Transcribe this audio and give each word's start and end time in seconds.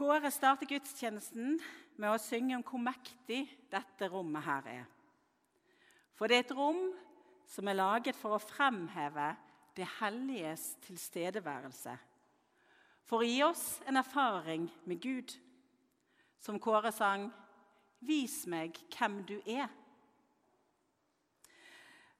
Kåre 0.00 0.30
starter 0.32 0.64
gudstjenesten 0.64 1.58
med 2.00 2.08
å 2.08 2.20
synge 2.24 2.54
om 2.56 2.62
hvor 2.64 2.80
mektig 2.80 3.42
dette 3.68 4.06
rommet 4.08 4.40
her 4.46 4.68
er. 4.72 4.84
For 6.16 6.24
det 6.24 6.38
er 6.38 6.44
et 6.46 6.54
rom 6.56 6.78
som 7.44 7.68
er 7.68 7.76
laget 7.76 8.16
for 8.16 8.32
å 8.32 8.40
fremheve 8.40 9.26
det 9.76 9.84
helliges 9.98 10.62
tilstedeværelse. 10.86 11.92
For 13.04 13.20
å 13.20 13.28
gi 13.28 13.42
oss 13.44 13.64
en 13.84 14.00
erfaring 14.00 14.70
med 14.88 15.02
Gud. 15.04 15.34
Som 16.40 16.56
Kåre 16.56 16.92
sang, 16.96 17.26
'Vis 18.00 18.46
meg 18.46 18.80
hvem 18.96 19.18
du 19.28 19.36
er'. 19.44 19.68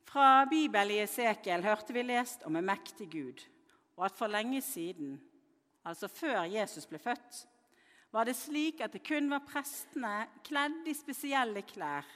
Fra 0.05 0.45
Bibelen 0.45 0.99
i 0.99 1.01
Esekiel 1.07 1.65
hørte 1.65 1.97
vi 1.97 2.03
lest 2.03 2.45
om 2.45 2.57
en 2.57 2.69
mektig 2.75 3.09
Gud, 3.09 3.41
og 3.97 4.05
at 4.05 4.19
for 4.19 4.27
lenge 4.27 4.61
siden, 4.61 5.17
altså 5.85 6.09
før 6.09 6.45
Jesus 6.45 6.87
ble 6.87 6.99
født, 6.99 7.47
var 8.11 8.27
det 8.27 8.35
slik 8.35 8.81
at 8.83 8.93
det 8.93 9.05
kun 9.07 9.31
var 9.31 9.47
prestene 9.47 10.27
kledd 10.47 10.89
i 10.91 10.95
spesielle 10.97 11.63
klær 11.67 12.07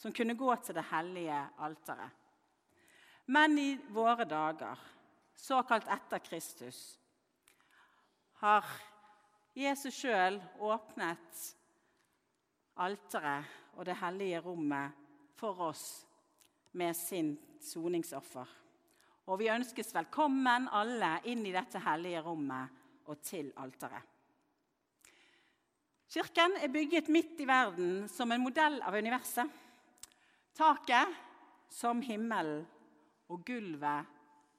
som 0.00 0.14
kunne 0.14 0.36
gå 0.38 0.54
til 0.64 0.76
det 0.78 0.86
hellige 0.90 1.38
alteret. 1.62 2.10
Men 3.26 3.58
i 3.58 3.68
våre 3.94 4.24
dager, 4.26 4.78
såkalt 5.36 5.86
etter 5.92 6.22
Kristus, 6.24 6.80
har 8.42 8.66
Jesus 9.54 9.94
sjøl 9.94 10.40
åpnet 10.58 11.42
alteret 12.82 13.76
og 13.76 13.86
det 13.86 13.96
hellige 14.00 14.40
rommet 14.42 14.98
for 15.38 15.68
oss 15.68 15.84
med 16.72 16.96
sin 16.96 17.36
soningsoffer. 17.60 18.48
Og 19.30 19.38
vi 19.38 19.52
ønskes 19.52 19.94
velkommen 19.94 20.66
alle 20.72 21.14
inn 21.30 21.44
i 21.46 21.54
dette 21.54 21.80
hellige 21.84 22.24
rommet 22.26 22.80
og 23.06 23.20
til 23.22 23.52
alteret. 23.62 24.11
Kirken 26.12 26.58
er 26.60 26.68
bygget 26.68 27.08
midt 27.08 27.38
i 27.40 27.46
verden 27.48 28.02
som 28.12 28.32
en 28.34 28.42
modell 28.42 28.74
av 28.84 28.92
universet. 29.00 29.48
Taket 30.52 31.14
som 31.72 32.02
himmelen 32.04 32.66
og 33.32 33.40
gulvet 33.48 34.10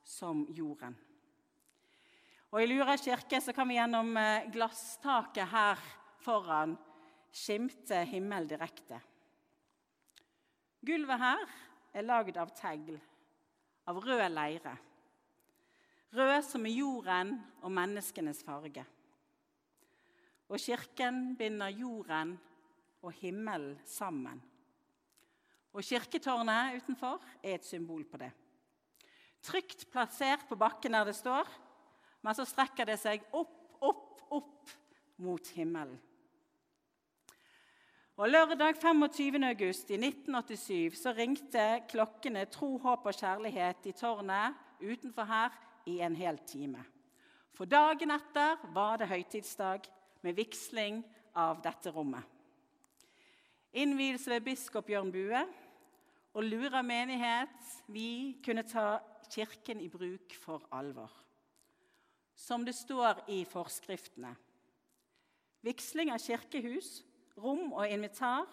som 0.02 0.48
jorden. 0.50 0.96
Og 2.50 2.58
I 2.64 2.70
Lura 2.72 2.96
kirke 2.98 3.38
så 3.42 3.54
kan 3.54 3.70
vi 3.70 3.78
gjennom 3.78 4.18
eh, 4.18 4.48
glasstaket 4.54 5.46
her 5.52 5.84
foran 6.26 6.74
skimte 7.34 8.02
himmel 8.10 8.50
direkte. 8.50 8.98
Gulvet 10.82 11.22
her 11.22 11.46
er 11.94 12.08
lagd 12.10 12.38
av 12.42 12.50
tegl, 12.58 12.98
av 13.86 14.02
rød 14.02 14.26
leire. 14.34 14.74
Rød 16.18 16.36
som 16.50 16.66
er 16.66 16.78
jorden 16.82 17.38
og 17.62 17.74
menneskenes 17.78 18.42
farge. 18.46 18.86
Og 20.50 20.60
kirken 20.60 21.36
binder 21.40 21.72
jorden 21.72 22.36
og 23.02 23.12
himmelen 23.20 23.78
sammen. 23.86 24.42
Og 25.74 25.84
kirketårnet 25.84 26.78
utenfor 26.78 27.22
er 27.42 27.58
et 27.58 27.66
symbol 27.66 28.04
på 28.06 28.20
det. 28.22 28.32
Trygt 29.44 29.88
plassert 29.92 30.46
på 30.48 30.56
bakken 30.56 30.94
der 30.94 31.10
det 31.10 31.16
står, 31.18 31.50
men 32.24 32.36
så 32.38 32.46
strekker 32.48 32.88
det 32.88 33.00
seg 33.02 33.24
opp, 33.36 33.56
opp, 33.82 34.22
opp 34.32 34.74
mot 35.20 35.48
himmelen. 35.56 35.98
Og 38.14 38.30
Lørdag 38.30 38.78
25. 38.78 39.40
august 39.48 39.90
i 39.90 39.98
1987 39.98 41.00
så 41.02 41.12
ringte 41.18 41.64
klokkene 41.90 42.46
Tro, 42.46 42.76
håp 42.78 43.08
og 43.10 43.18
kjærlighet 43.18 43.90
i 43.90 43.94
tårnet 43.98 44.54
utenfor 44.84 45.26
her 45.26 45.56
i 45.90 45.98
en 46.06 46.16
hel 46.16 46.38
time. 46.46 46.84
For 47.58 47.66
dagen 47.66 48.14
etter 48.14 48.62
var 48.76 49.02
det 49.02 49.10
høytidsdag 49.10 49.90
med 50.24 50.38
vigsling 50.38 51.02
av 51.36 51.62
dette 51.64 51.92
rommet. 51.92 52.24
Innvielse 53.74 54.30
ved 54.30 54.46
biskop 54.46 54.90
Jørn 54.90 55.12
Bue 55.12 55.42
og 56.34 56.46
Lura 56.46 56.84
menighet 56.86 57.74
vi 57.92 58.38
kunne 58.46 58.66
ta 58.68 59.00
Kirken 59.34 59.80
i 59.82 59.90
bruk 59.90 60.36
for 60.38 60.68
alvor. 60.72 61.12
Som 62.36 62.66
det 62.66 62.76
står 62.76 63.24
i 63.34 63.44
forskriftene. 63.50 64.34
Vigsling 65.64 66.12
av 66.12 66.20
kirkehus, 66.22 67.00
rom 67.40 67.72
og 67.72 67.88
invitar 67.88 68.50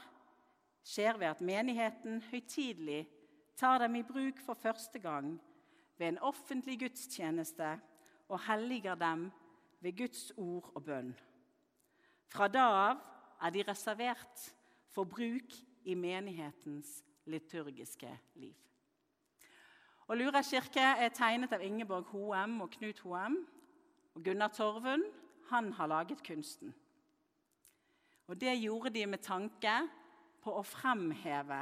skjer 0.87 1.19
ved 1.19 1.27
at 1.33 1.43
menigheten 1.45 2.21
høytidelig 2.31 3.03
tar 3.59 3.83
dem 3.83 3.99
i 3.99 4.05
bruk 4.07 4.39
for 4.45 4.55
første 4.55 5.03
gang 5.03 5.35
ved 5.99 6.15
en 6.15 6.23
offentlig 6.31 6.79
gudstjeneste 6.81 7.75
og 8.29 8.41
helliger 8.47 8.95
dem 8.95 9.27
ved 9.81 9.99
Guds 9.99 10.31
ord 10.37 10.71
og 10.75 10.85
bønn. 10.87 11.13
Fra 12.31 12.47
da 12.49 12.67
av 12.79 13.01
er 13.43 13.55
de 13.55 13.65
reservert 13.67 14.43
for 14.95 15.09
bruk 15.09 15.55
i 15.85 15.97
menighetens 15.99 17.01
liturgiske 17.31 18.11
liv. 18.39 18.55
Og 20.11 20.19
Lura 20.19 20.43
kirke 20.43 20.83
er 20.83 21.13
tegnet 21.15 21.53
av 21.55 21.63
Ingeborg 21.63 22.09
Hoem 22.11 22.61
og 22.65 22.73
Knut 22.75 22.99
Hoem. 23.07 23.37
Og 24.15 24.25
Gunnar 24.27 24.51
Torvund 24.55 25.05
han 25.51 25.73
har 25.73 25.91
laget 25.91 26.23
kunsten. 26.27 26.75
Og 28.27 28.41
Det 28.41 28.55
gjorde 28.63 28.91
de 28.91 29.07
med 29.07 29.23
tanke 29.23 29.75
på 30.43 30.55
å 30.55 30.63
fremheve 30.67 31.61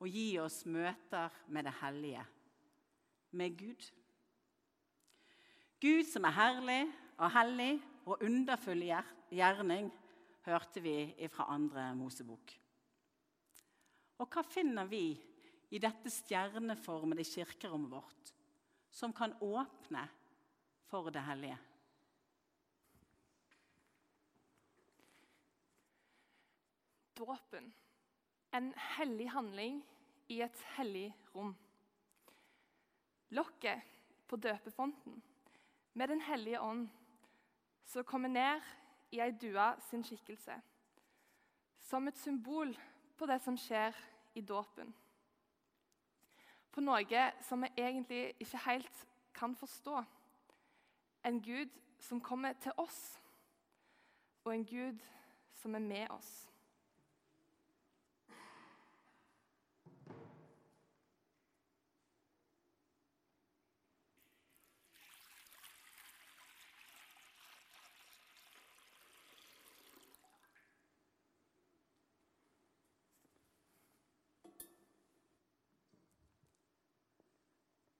og 0.00 0.08
gi 0.08 0.38
oss 0.40 0.62
møter 0.66 1.32
med 1.48 1.64
det 1.64 1.74
hellige, 1.80 2.24
med 3.30 3.56
Gud. 3.58 3.88
Gud 5.80 6.04
som 6.08 6.24
er 6.24 6.36
herlig 6.36 6.82
og 7.18 7.30
hellig 7.34 7.72
og 8.08 8.22
underfull 8.24 8.86
gjerning, 9.28 9.90
hørte 10.48 10.80
vi 10.80 11.28
fra 11.28 11.48
andre 11.52 11.90
Mosebok. 11.96 12.54
Og 14.18 14.28
hva 14.32 14.42
finner 14.48 14.88
vi 14.88 15.12
i 15.70 15.80
dette 15.82 16.10
stjerneformede 16.10 17.26
kirkerommet 17.28 17.92
vårt 17.92 18.32
som 18.90 19.12
kan 19.12 19.34
åpne 19.44 20.06
for 20.88 21.12
det 21.12 21.22
hellige? 21.26 21.58
Dåpen. 27.18 27.72
En 28.54 28.72
hellig 28.96 29.28
handling 29.34 29.82
i 30.32 30.40
et 30.40 30.60
hellig 30.78 31.10
rom. 31.34 31.52
Lokket 33.36 33.84
på 34.28 34.38
døpefonten 34.40 35.20
med 35.92 36.08
Den 36.08 36.20
hellige 36.24 36.60
ånd 36.62 36.88
som 37.88 38.04
kommer 38.04 38.28
ned 38.28 38.60
i 39.10 39.20
ei 39.20 39.32
due 39.32 39.66
sin 39.88 40.04
skikkelse. 40.04 40.60
Som 41.80 42.08
et 42.08 42.18
symbol 42.18 42.74
på 43.16 43.26
det 43.26 43.40
som 43.42 43.56
skjer 43.56 43.96
i 44.34 44.40
dåpen. 44.40 44.92
På 46.72 46.84
noe 46.84 47.22
som 47.40 47.64
vi 47.64 47.70
egentlig 47.76 48.34
ikke 48.40 48.60
helt 48.66 49.06
kan 49.34 49.56
forstå. 49.56 50.02
En 51.24 51.40
Gud 51.42 51.72
som 52.00 52.20
kommer 52.20 52.52
til 52.52 52.72
oss, 52.76 53.18
og 54.44 54.54
en 54.54 54.66
Gud 54.66 55.00
som 55.52 55.74
er 55.74 55.78
med 55.78 56.10
oss. 56.10 56.47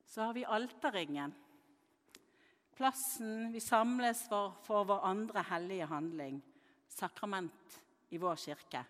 Så 0.09 0.23
har 0.23 0.33
vi 0.33 0.45
alterringen. 0.45 1.35
Plassen 2.77 3.53
vi 3.53 3.61
samles 3.61 4.23
for, 4.29 4.55
for 4.65 4.87
vår 4.89 5.05
andre 5.05 5.43
hellige 5.51 5.87
handling, 5.91 6.41
sakrament, 6.89 7.81
i 8.09 8.19
vår 8.19 8.37
kirke, 8.41 8.85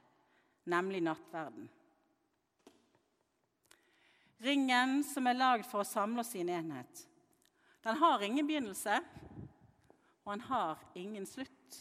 nemlig 0.71 1.01
nattverden. 1.03 1.67
Ringen 4.39 5.01
som 5.03 5.27
er 5.27 5.35
lagd 5.35 5.67
for 5.67 5.83
å 5.83 5.89
samle 5.89 6.23
oss 6.23 6.37
i 6.39 6.45
en 6.45 6.53
enhet. 6.55 7.01
Den 7.83 7.99
har 7.99 8.23
ingen 8.23 8.47
begynnelse, 8.47 9.01
og 10.23 10.31
den 10.37 10.45
har 10.47 10.85
ingen 10.95 11.27
slutt. 11.27 11.81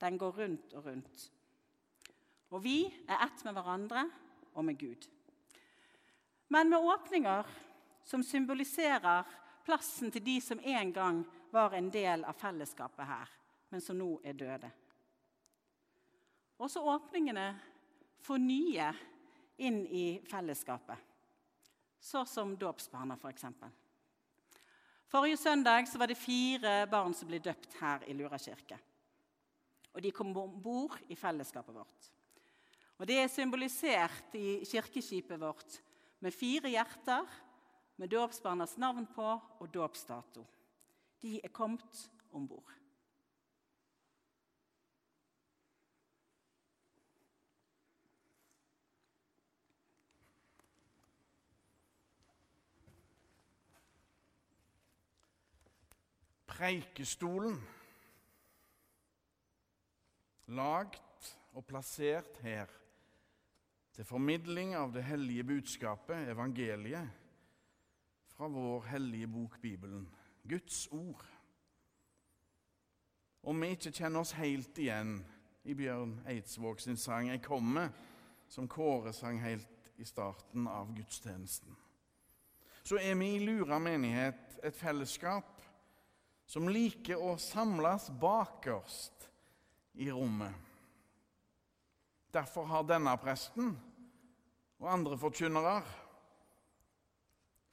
Den 0.00 0.16
går 0.16 0.32
rundt 0.40 0.72
og 0.78 0.88
rundt. 0.88 1.28
Og 2.54 2.62
vi 2.64 2.86
er 3.04 3.26
ett 3.26 3.44
med 3.44 3.56
hverandre 3.58 4.06
og 4.54 4.64
med 4.64 4.78
Gud. 4.80 5.04
Men 6.48 6.70
med 6.70 6.80
åpninger 6.80 7.48
som 8.06 8.22
symboliserer 8.22 9.26
plassen 9.66 10.12
til 10.14 10.22
de 10.22 10.36
som 10.40 10.60
en 10.62 10.92
gang 10.94 11.22
var 11.50 11.74
en 11.74 11.88
del 11.90 12.22
av 12.24 12.38
fellesskapet 12.38 13.06
her, 13.08 13.30
men 13.70 13.82
som 13.82 13.98
nå 13.98 14.12
er 14.24 14.36
døde. 14.38 14.70
Også 16.62 16.80
åpningene 16.86 17.48
for 18.24 18.40
nye 18.40 18.92
inn 19.58 19.82
i 19.90 20.06
fellesskapet, 20.28 21.00
sånn 22.00 22.28
som 22.30 22.54
dåpsbarna 22.58 23.18
f.eks. 23.18 23.48
For 25.06 25.22
Forrige 25.22 25.38
søndag 25.38 25.86
var 25.94 26.10
det 26.10 26.18
fire 26.18 26.74
barn 26.90 27.14
som 27.14 27.28
ble 27.30 27.38
døpt 27.42 27.76
her 27.80 28.06
i 28.10 28.14
Lura 28.14 28.38
kirke. 28.38 28.78
og 29.96 30.02
de 30.02 30.10
kom 30.12 30.36
om 30.36 30.60
bord 30.60 30.98
i 31.08 31.16
fellesskapet 31.16 31.74
vårt. 31.74 32.10
Og 32.98 33.06
Det 33.06 33.16
er 33.18 33.28
symbolisert 33.28 34.34
i 34.34 34.60
kirkeskipet 34.64 35.40
vårt 35.40 35.80
med 36.20 36.34
fire 36.34 36.68
hjerter 36.68 37.24
med 37.96 38.08
dåpsbarnas 38.08 38.76
navn 38.76 39.06
på 39.14 39.28
og 39.58 39.68
dåpsdato. 39.74 40.44
De 41.22 41.40
er 41.44 41.48
kommet 41.48 42.10
om 42.32 42.48
bord. 42.48 42.72
Preikestolen, 56.56 57.58
lagt 60.56 61.32
og 61.52 61.66
plassert 61.68 62.38
her 62.40 62.70
til 63.92 64.08
formidling 64.08 64.72
av 64.76 64.92
det 64.94 65.04
hellige 65.04 65.44
budskapet, 65.44 66.30
evangeliet, 66.32 67.25
fra 68.36 68.48
vår 68.48 68.82
hellige 68.82 69.26
bok 69.26 69.60
Bibelen, 69.60 70.08
Guds 70.42 70.88
ord. 70.92 71.24
Om 73.42 73.60
vi 73.60 73.70
ikke 73.72 73.92
kjenner 73.96 74.20
oss 74.20 74.34
helt 74.36 74.78
igjen 74.78 75.22
i 75.64 75.74
Bjørn 75.74 76.18
Eidsvåg 76.28 76.80
sin 76.80 76.96
sang 76.96 77.28
'Jeg 77.28 77.42
kommer', 77.42 77.92
som 78.48 78.68
Kåre 78.68 79.12
sang 79.12 79.40
helt 79.40 79.92
i 79.96 80.04
starten 80.04 80.68
av 80.68 80.94
gudstjenesten, 80.94 81.76
så 82.82 82.96
er 82.96 83.14
vi 83.14 83.34
i 83.34 83.46
Lura 83.46 83.78
menighet 83.78 84.58
et 84.62 84.76
fellesskap 84.76 85.62
som 86.46 86.68
liker 86.68 87.16
å 87.16 87.36
samles 87.38 88.10
bakerst 88.20 89.30
i 89.94 90.10
rommet. 90.10 90.54
Derfor 92.32 92.64
har 92.64 92.82
denne 92.82 93.16
presten 93.16 93.80
og 94.78 94.92
andre 94.92 95.18
forkynnere 95.18 95.82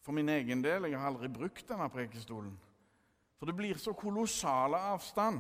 For 0.04 0.16
min 0.16 0.30
egen 0.30 0.64
del 0.64 0.90
jeg 0.90 1.00
har 1.00 1.08
aldri 1.08 1.30
brukt 1.32 1.68
denne 1.70 1.88
prekestolen. 1.92 2.54
For 3.40 3.48
det 3.48 3.56
blir 3.56 3.80
så 3.80 3.94
kolossale 3.96 4.80
avstand. 4.92 5.40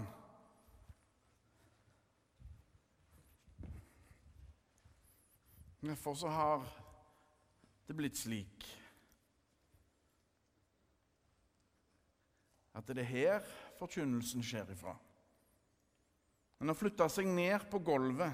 Derfor 5.84 6.16
så 6.16 6.32
har 6.32 6.64
det 7.88 7.96
blitt 7.98 8.16
slik 8.16 8.70
at 12.74 12.88
det 12.88 13.04
er 13.04 13.10
her 13.10 13.50
forkynnelsen 13.78 14.42
skjer 14.44 14.72
ifra. 14.74 14.96
Men 16.58 16.72
å 16.72 16.78
flytte 16.78 17.06
seg 17.12 17.28
ned 17.28 17.68
på 17.70 17.82
gulvet, 17.84 18.32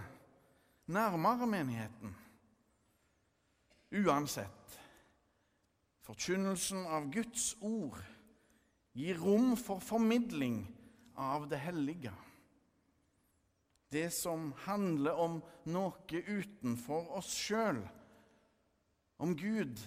nærmere 0.89 1.49
menigheten 1.49 2.13
Uansett 3.89 4.78
forkynnelsen 6.09 6.87
av 6.89 7.11
Guds 7.13 7.51
ord 7.61 7.99
gir 8.97 9.19
rom 9.21 9.53
for 9.57 9.77
formidling 9.83 10.63
av 11.13 11.45
det 11.51 11.59
hellige. 11.61 12.13
Det 13.93 14.07
som 14.13 14.49
handler 14.65 15.21
om 15.21 15.37
noe 15.69 16.21
utenfor 16.25 17.11
oss 17.19 17.29
sjøl, 17.37 17.83
om 19.21 19.35
Gud, 19.37 19.77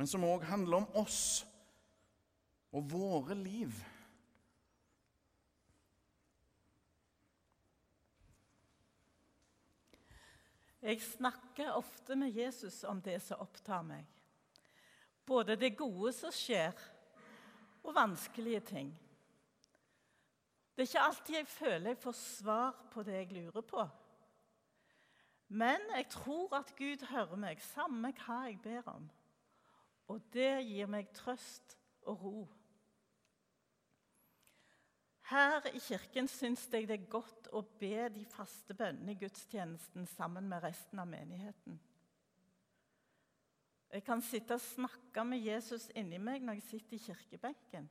men 0.00 0.08
som 0.08 0.24
òg 0.24 0.46
handler 0.48 0.80
om 0.80 1.00
oss 1.02 1.42
og 2.72 2.88
våre 2.94 3.36
liv. 3.36 3.76
Jeg 10.82 11.04
snakker 11.04 11.76
ofte 11.76 12.16
med 12.16 12.32
Jesus 12.32 12.80
om 12.88 13.04
det 13.04 13.20
som 13.22 13.44
opptar 13.44 13.84
meg. 13.86 14.11
Både 15.26 15.56
det 15.56 15.76
gode 15.78 16.12
som 16.12 16.32
skjer, 16.34 16.76
og 17.82 17.94
vanskelige 17.94 18.60
ting. 18.60 18.92
Det 20.72 20.82
er 20.82 20.88
ikke 20.88 21.06
alltid 21.06 21.34
jeg 21.36 21.46
føler 21.46 21.90
jeg 21.90 22.00
får 22.02 22.16
svar 22.16 22.76
på 22.92 23.02
det 23.02 23.16
jeg 23.18 23.32
lurer 23.32 23.64
på. 23.66 23.84
Men 25.48 25.80
jeg 25.96 26.06
tror 26.08 26.54
at 26.56 26.72
Gud 26.78 27.06
hører 27.10 27.36
meg, 27.36 27.60
samme 27.60 28.12
hva 28.22 28.38
jeg 28.48 28.58
ber 28.64 28.88
om. 28.94 29.10
Og 30.08 30.22
det 30.32 30.64
gir 30.64 30.88
meg 30.88 31.10
trøst 31.14 31.76
og 32.08 32.24
ro. 32.24 32.48
Her 35.28 35.68
i 35.72 35.78
kirken 35.80 36.28
syns 36.28 36.64
jeg 36.72 36.88
det 36.88 36.98
er 36.98 37.12
godt 37.12 37.50
å 37.52 37.62
be 37.80 38.08
de 38.12 38.24
faste 38.32 38.74
bønnene 38.76 39.14
i 39.14 39.20
gudstjenesten 39.20 40.08
sammen 40.16 40.48
med 40.48 40.64
resten 40.64 41.00
av 41.00 41.08
menigheten. 41.08 41.78
Jeg 43.92 44.04
kan 44.04 44.22
sitte 44.24 44.56
og 44.56 44.60
snakke 44.60 45.24
med 45.24 45.42
Jesus 45.44 45.90
inni 45.94 46.16
meg 46.18 46.40
når 46.40 46.56
jeg 46.56 46.68
sitter 46.70 46.96
i 46.96 47.02
kirkebenken. 47.06 47.90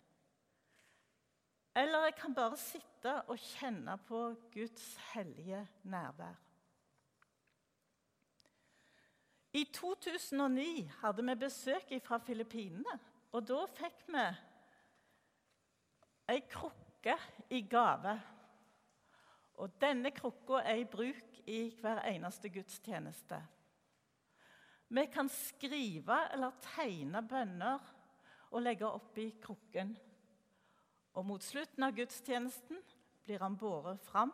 Eller 1.78 2.08
jeg 2.08 2.16
kan 2.18 2.34
bare 2.36 2.58
sitte 2.58 3.14
og 3.30 3.38
kjenne 3.38 3.98
på 4.08 4.24
Guds 4.54 4.88
hellige 5.14 5.62
nærvær. 5.84 6.40
I 9.54 9.64
2009 9.74 10.90
hadde 11.02 11.24
vi 11.28 11.36
besøk 11.36 11.94
fra 12.04 12.18
Filippinene. 12.18 12.98
Og 13.32 13.48
da 13.48 13.62
fikk 13.70 14.04
vi 14.12 14.26
ei 16.32 16.42
krukke 16.50 17.16
i 17.50 17.62
gave. 17.62 18.18
Og 19.62 19.82
denne 19.82 20.12
krukka 20.12 20.64
er 20.66 20.82
i 20.82 20.86
bruk 20.86 21.42
i 21.48 21.64
hver 21.82 22.02
eneste 22.10 22.50
gudstjeneste. 22.50 23.40
Vi 24.92 25.06
kan 25.08 25.30
skrive 25.32 26.18
eller 26.34 26.52
tegne 26.76 27.22
bønner 27.24 27.80
og 28.52 28.64
legge 28.66 28.90
oppi 28.90 29.30
krukken. 29.40 29.94
Og 31.16 31.26
mot 31.26 31.44
slutten 31.44 31.86
av 31.88 31.96
gudstjenesten 31.96 32.82
blir 33.24 33.40
han 33.40 33.56
båret 33.56 34.04
fram 34.04 34.34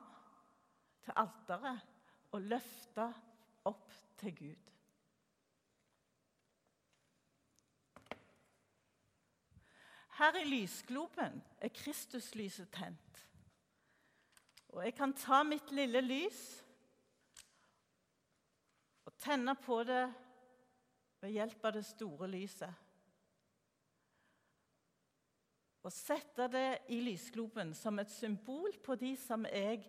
til 1.06 1.14
alteret 1.22 1.86
og 2.34 2.50
løfta 2.50 3.12
opp 3.70 3.94
til 4.18 4.36
Gud. 4.42 4.74
Her 10.18 10.42
i 10.42 10.46
lysgloben 10.50 11.44
er 11.62 11.70
Kristuslyset 11.84 12.74
tent. 12.74 13.26
Og 14.74 14.82
jeg 14.88 14.98
kan 14.98 15.14
ta 15.14 15.44
mitt 15.46 15.70
lille 15.70 16.02
lys 16.02 16.40
og 19.06 19.14
tenne 19.22 19.54
på 19.62 19.84
det 19.86 20.08
ved 21.22 21.34
hjelp 21.34 21.66
av 21.66 21.74
det 21.78 21.86
store 21.86 22.28
lyset. 22.30 22.84
Og 25.88 25.94
sette 25.94 26.50
det 26.52 26.68
i 26.92 27.00
lysgloben 27.00 27.72
som 27.78 28.00
et 28.02 28.12
symbol 28.12 28.74
på 28.84 28.98
de 29.00 29.14
som 29.20 29.46
jeg 29.48 29.86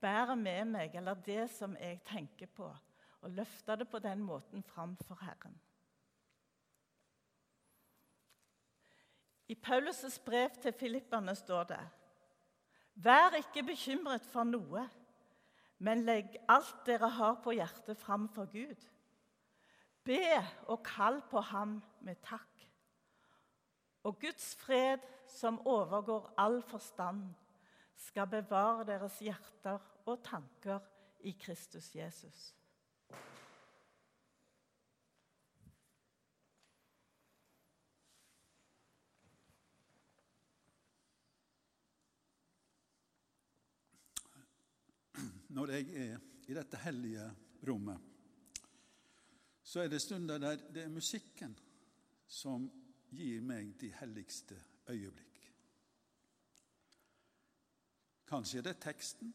bærer 0.00 0.38
med 0.40 0.70
meg, 0.72 0.94
eller 0.96 1.20
det 1.26 1.50
som 1.52 1.76
jeg 1.76 2.00
tenker 2.08 2.48
på. 2.48 2.70
Og 3.24 3.32
løfte 3.32 3.76
det 3.76 3.88
på 3.88 4.00
den 4.04 4.22
måten 4.24 4.62
fram 4.62 4.96
for 5.04 5.20
Herren. 5.20 5.60
I 9.48 9.54
Paulus' 9.66 10.24
brev 10.24 10.50
til 10.62 10.72
filipperne 10.72 11.34
står 11.36 11.64
det 11.64 11.82
Vær 12.94 13.36
ikke 13.36 13.62
bekymret 13.66 14.24
for 14.30 14.46
noe, 14.48 14.86
men 15.78 16.04
legg 16.06 16.36
alt 16.48 16.84
dere 16.86 17.08
har 17.10 17.40
på 17.44 17.52
hjertet, 17.52 17.98
fram 17.98 18.28
for 18.28 18.46
Gud. 18.52 18.80
Be 20.04 20.20
og 20.68 20.82
kall 20.84 21.22
på 21.30 21.40
ham 21.40 21.78
med 22.04 22.20
takk. 22.24 22.66
Og 24.04 24.18
Guds 24.20 24.52
fred, 24.60 25.00
som 25.28 25.62
overgår 25.66 26.34
all 26.38 26.60
forstand, 26.62 27.30
skal 27.96 28.28
bevare 28.28 28.84
deres 28.84 29.16
hjerter 29.24 29.80
og 30.04 30.20
tanker 30.26 30.84
i 31.24 31.32
Kristus 31.40 31.94
Jesus. 31.96 32.52
når 45.54 45.70
jeg 45.70 45.86
er 45.94 46.22
i 46.50 46.54
dette 46.56 46.78
hellige 46.82 47.24
rommet, 47.68 48.13
så 49.74 49.80
er 49.82 49.88
det 49.88 50.02
stunder 50.02 50.38
der 50.38 50.60
det 50.70 50.84
er 50.84 50.88
musikken 50.88 51.56
som 52.30 52.68
gir 53.10 53.40
meg 53.42 53.72
de 53.80 53.88
helligste 53.98 54.54
øyeblikk. 54.86 55.40
Kanskje 58.30 58.60
er 58.60 58.68
det 58.68 58.76
teksten, 58.84 59.32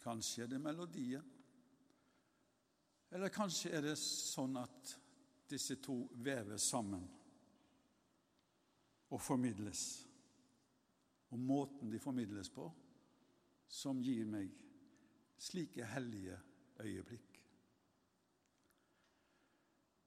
kanskje 0.00 0.46
er 0.46 0.48
det 0.54 0.62
melodien. 0.64 1.28
Eller 3.12 3.28
kanskje 3.28 3.74
er 3.76 3.84
det 3.84 3.98
sånn 4.00 4.56
at 4.56 4.94
disse 5.52 5.76
to 5.84 5.98
veves 6.24 6.70
sammen 6.72 7.04
og 9.10 9.20
formidles. 9.20 9.82
Og 11.36 11.38
måten 11.38 11.92
de 11.92 12.00
formidles 12.00 12.48
på, 12.48 12.64
som 13.68 14.00
gir 14.00 14.24
meg 14.24 14.56
slike 15.36 15.84
hellige 15.92 16.40
øyeblikk. 16.80 17.29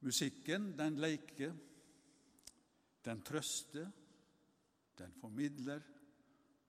Musikken, 0.03 0.73
den 0.77 0.99
leker, 0.99 1.53
den 3.05 3.21
trøster, 3.23 3.87
den 4.99 5.13
formidler, 5.19 5.81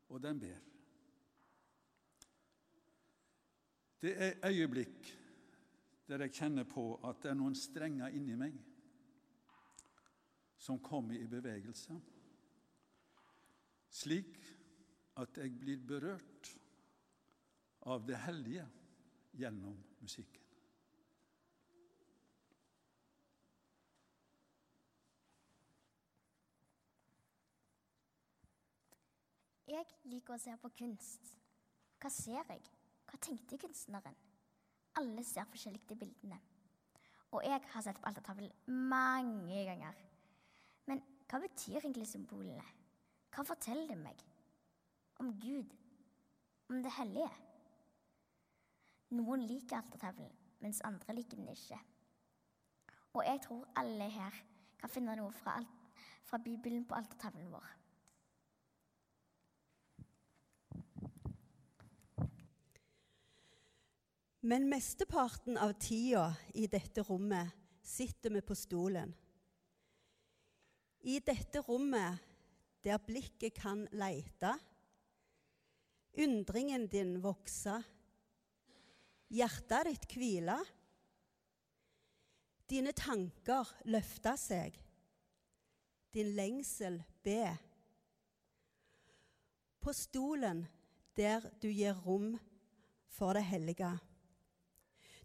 og 0.09 0.23
den 0.23 0.41
ber. 0.41 0.61
Det 4.03 4.13
er 4.23 4.47
øyeblikk 4.47 5.13
der 6.09 6.21
jeg 6.21 6.35
kjenner 6.37 6.67
på 6.69 6.83
at 7.09 7.23
det 7.23 7.31
er 7.31 7.39
noen 7.39 7.57
strenger 7.57 8.13
inni 8.13 8.37
meg 8.37 8.59
som 10.61 10.81
kommer 10.85 11.17
i 11.17 11.29
bevegelse, 11.29 11.97
slik 13.89 14.37
at 15.21 15.41
jeg 15.41 15.57
blir 15.61 15.81
berørt 15.81 16.53
av 17.89 18.05
det 18.09 18.21
hellige 18.27 18.65
gjennom 19.41 19.77
musikken. 20.01 20.44
Jeg 29.65 29.85
liker 30.13 30.35
å 30.35 30.41
se 30.41 30.53
på 30.61 30.69
kunst. 30.77 31.31
Hva 31.97 32.11
ser 32.13 32.43
jeg? 32.53 32.65
Hva 33.09 33.21
tenkte 33.23 33.57
kunstneren? 33.61 34.17
Alle 35.01 35.25
ser 35.25 35.49
forskjellig 35.49 35.81
i 35.91 35.97
bildene. 35.99 36.37
Og 37.35 37.43
jeg 37.43 37.63
har 37.73 37.83
sett 37.83 37.99
på 37.99 38.07
altertavlen 38.11 38.53
mange 38.93 39.63
ganger. 39.67 39.97
Men 40.87 41.01
hva 41.31 41.41
betyr 41.43 41.81
egentlig 41.81 42.07
symbolene? 42.11 42.65
Hva 43.35 43.47
forteller 43.49 43.89
det 43.91 43.97
meg? 43.99 44.21
Om 45.25 45.33
Gud? 45.41 45.73
Om 46.69 46.83
det 46.85 46.93
hellige? 46.99 47.31
Noen 49.17 49.47
liker 49.49 49.79
altertavlen, 49.81 50.31
mens 50.61 50.83
andre 50.85 51.17
liker 51.17 51.41
den 51.41 51.49
ikke. 51.55 51.79
Og 53.15 53.25
jeg 53.25 53.41
tror 53.47 53.65
alle 53.81 54.11
her 54.13 54.39
kan 54.81 54.93
finne 54.93 55.17
noe 55.17 55.33
fra, 55.33 55.57
alt, 55.57 56.05
fra 56.29 56.41
Bibelen 56.43 56.85
på 56.85 56.97
altertavlen 56.99 57.49
vår. 57.55 57.73
Men 64.45 64.69
mesteparten 64.69 65.57
av 65.57 65.73
tida 65.81 66.35
i 66.53 66.67
dette 66.69 67.01
rommet 67.09 67.49
sitter 67.81 68.31
vi 68.31 68.43
på 68.45 68.53
stolen. 68.55 69.15
I 71.01 71.17
dette 71.25 71.63
rommet 71.65 72.21
der 72.85 73.01
blikket 73.01 73.57
kan 73.57 73.87
leite, 73.97 74.53
undringen 76.21 76.85
din 76.93 77.17
vokse, 77.25 77.79
hjertet 79.33 79.89
ditt 79.89 80.07
hvile, 80.13 80.61
dine 82.69 82.93
tanker 82.93 83.75
løfte 83.89 84.37
seg, 84.45 84.77
din 86.13 86.37
lengsel 86.37 87.01
be. 87.25 87.47
På 89.81 89.97
stolen 89.97 90.67
der 91.17 91.49
du 91.65 91.71
gir 91.73 91.97
rom 92.05 92.35
for 93.09 93.33
det 93.33 93.49
hellige. 93.49 93.97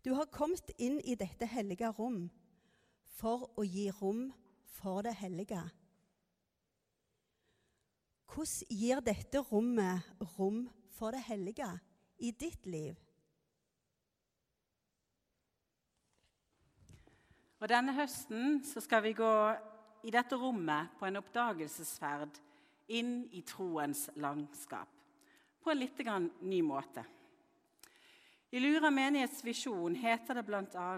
Du 0.03 0.13
har 0.15 0.31
kommet 0.31 0.71
inn 0.77 0.99
i 1.03 1.15
dette 1.19 1.47
hellige 1.49 1.91
rom 1.97 2.29
for 3.19 3.49
å 3.59 3.65
gi 3.67 3.89
rom 3.99 4.29
for 4.79 5.03
det 5.03 5.15
hellige. 5.19 5.61
Hvordan 8.29 8.79
gir 8.79 9.01
dette 9.03 9.41
rommet 9.49 10.23
rom 10.37 10.63
for 10.95 11.11
det 11.11 11.23
hellige 11.27 11.67
i 12.23 12.31
ditt 12.31 12.65
liv? 12.69 12.95
Og 17.59 17.67
Denne 17.67 17.91
høsten 17.97 18.61
skal 18.63 19.03
vi 19.03 19.17
gå 19.17 19.33
i 20.07 20.13
dette 20.15 20.37
rommet 20.39 20.93
på 20.99 21.09
en 21.09 21.19
oppdagelsesferd 21.19 22.39
inn 22.95 23.25
i 23.35 23.41
troens 23.43 24.07
landskap. 24.15 24.87
På 25.59 25.73
en 25.73 25.81
litt 25.81 25.99
ny 26.39 26.61
måte. 26.63 27.03
I 28.51 28.59
Lura 28.59 28.89
menighets 28.89 29.43
visjon 29.45 29.95
heter 29.95 30.39
det 30.39 30.43
bl.a. 30.47 30.89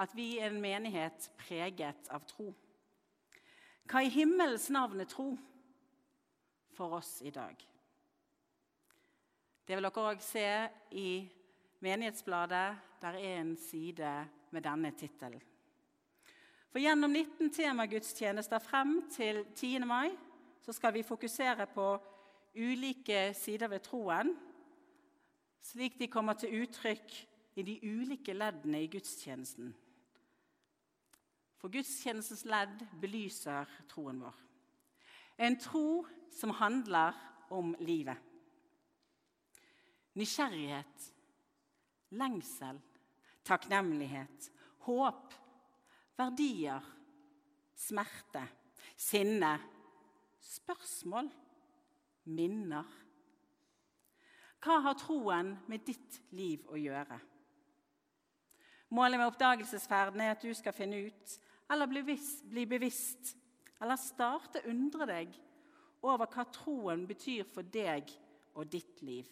at 0.00 0.14
vi 0.16 0.38
er 0.40 0.48
en 0.48 0.60
menighet 0.62 1.26
preget 1.36 2.08
av 2.08 2.24
tro. 2.24 2.48
Hva 3.88 4.00
i 4.04 4.12
himmelens 4.12 4.70
navn 4.72 5.02
er 5.04 5.08
tro 5.10 5.34
for 6.76 6.96
oss 6.96 7.18
i 7.20 7.32
dag? 7.34 7.60
Det 9.68 9.76
vil 9.76 9.84
dere 9.84 10.06
òg 10.14 10.24
se 10.24 10.46
i 10.96 11.10
Menighetsbladet. 11.84 12.80
Der 12.98 13.14
er 13.14 13.36
en 13.38 13.52
side 13.56 14.08
med 14.50 14.64
denne 14.64 14.90
tittelen. 14.98 15.42
For 16.72 16.80
gjennom 16.82 17.12
19 17.12 17.52
temagudstjenester 17.54 18.58
frem 18.64 18.96
til 19.12 19.44
10. 19.54 19.84
mai 19.84 20.10
så 20.64 20.72
skal 20.72 20.96
vi 20.96 21.04
fokusere 21.06 21.68
på 21.70 21.86
ulike 22.56 23.34
sider 23.36 23.68
ved 23.68 23.84
troen 23.84 24.32
slik 25.62 25.98
de 25.98 26.08
kommer 26.10 26.38
til 26.38 26.62
uttrykk 26.62 27.14
i 27.58 27.64
de 27.66 27.78
ulike 27.82 28.34
leddene 28.36 28.82
i 28.84 28.90
gudstjenesten. 28.90 29.72
For 31.58 31.72
gudstjenestens 31.74 32.44
ledd 32.46 32.84
belyser 33.02 33.66
troen 33.90 34.20
vår. 34.22 34.36
En 35.38 35.58
tro 35.58 36.04
som 36.34 36.54
handler 36.58 37.16
om 37.54 37.72
livet. 37.82 38.18
Nysgjerrighet, 40.18 41.08
lengsel, 42.18 42.78
takknemlighet, 43.46 44.48
håp, 44.86 45.34
verdier, 46.18 46.82
smerte, 47.78 48.42
sinne, 48.98 49.52
spørsmål, 50.42 51.28
minner 52.34 52.88
hva 54.68 54.82
har 54.84 54.96
troen 55.00 55.54
med 55.70 55.84
ditt 55.86 56.20
liv 56.36 56.66
å 56.68 56.76
gjøre? 56.76 57.16
Målet 58.92 59.20
med 59.20 59.28
oppdagelsesferden 59.30 60.20
er 60.24 60.34
at 60.34 60.44
du 60.44 60.52
skal 60.56 60.76
finne 60.76 61.00
ut, 61.08 61.34
eller 61.72 61.88
bli, 61.88 62.02
bevisst, 62.04 62.44
bli 62.48 62.64
bevisst, 62.68 63.34
eller 63.80 64.00
starte 64.00 64.62
å 64.62 64.70
undre 64.72 65.08
deg 65.08 65.34
over 66.04 66.28
hva 66.30 66.44
troen 66.52 67.04
betyr 67.08 67.48
for 67.48 67.64
deg 67.64 68.12
og 68.58 68.68
ditt 68.70 69.00
liv. 69.04 69.28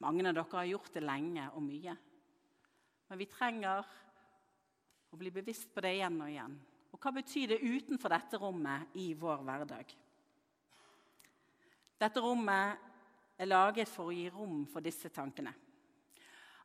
Mange 0.00 0.24
av 0.24 0.34
dere 0.34 0.46
har 0.56 0.68
gjort 0.70 0.94
det 0.94 1.04
lenge 1.04 1.46
og 1.54 1.64
mye. 1.64 1.96
Men 3.10 3.20
vi 3.20 3.30
trenger 3.30 3.86
å 5.10 5.18
bli 5.18 5.32
bevisst 5.34 5.70
på 5.74 5.82
det 5.84 5.96
igjen 5.98 6.20
og 6.22 6.30
igjen. 6.30 6.54
Og 6.90 7.02
hva 7.02 7.12
betyr 7.14 7.52
det 7.52 7.62
utenfor 7.62 8.14
dette 8.14 8.38
rommet 8.40 8.94
i 8.98 9.10
vår 9.18 9.42
hverdag? 9.46 9.92
Dette 12.00 12.22
rommet 12.24 12.89
er 13.40 13.48
laget 13.48 13.88
for 13.88 14.10
å 14.10 14.14
gi 14.14 14.28
rom 14.32 14.66
for 14.68 14.84
disse 14.84 15.08
tankene. 15.14 15.52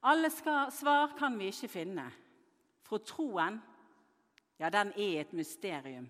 Alle 0.06 0.30
skal, 0.30 0.70
svar 0.76 1.16
kan 1.18 1.38
vi 1.40 1.48
ikke 1.50 1.72
finne, 1.72 2.06
for 2.86 3.02
troen, 3.02 3.58
ja, 4.60 4.70
den 4.70 4.92
er 4.94 5.22
et 5.24 5.34
mysterium. 5.34 6.06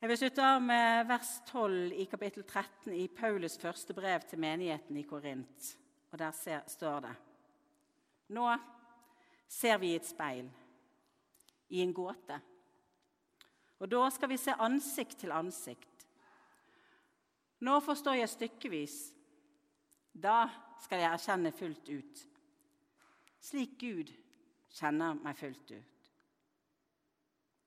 Jeg 0.00 0.10
vil 0.10 0.18
slutte 0.20 0.44
av 0.44 0.60
med 0.62 1.06
vers 1.08 1.30
12 1.48 1.94
i 2.02 2.04
kapittel 2.10 2.44
13 2.44 2.92
i 2.94 3.06
Paulus' 3.08 3.56
første 3.60 3.94
brev 3.96 4.26
til 4.28 4.42
menigheten 4.42 4.96
i 5.00 5.04
Korint. 5.08 5.70
Og 6.12 6.18
Der 6.18 6.30
ser, 6.36 6.60
står 6.66 7.00
det 7.00 7.14
Nå 8.28 8.44
ser 9.48 9.78
vi 9.78 9.92
i 9.92 9.96
et 9.96 10.06
speil, 10.06 10.50
i 11.68 11.80
en 11.80 11.94
gåte. 11.94 12.40
Og 13.78 13.90
da 13.90 14.08
skal 14.10 14.28
vi 14.28 14.38
se 14.40 14.54
ansikt 14.58 15.18
til 15.20 15.32
ansikt. 15.32 15.95
Nå 17.66 17.80
forstår 17.82 18.20
jeg 18.20 18.30
stykkevis. 18.30 18.96
Da 20.14 20.46
skal 20.84 21.02
jeg 21.02 21.12
erkjenne 21.12 21.52
fullt 21.52 21.88
ut. 21.90 22.22
Slik 23.42 23.76
Gud 23.80 24.12
kjenner 24.76 25.18
meg 25.18 25.36
fullt 25.38 25.74
ut. 25.74 25.95